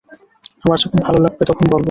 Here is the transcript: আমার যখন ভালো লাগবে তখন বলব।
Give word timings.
আমার 0.63 0.77
যখন 0.79 0.99
ভালো 1.07 1.19
লাগবে 1.19 1.43
তখন 1.45 1.65
বলব। 1.65 1.79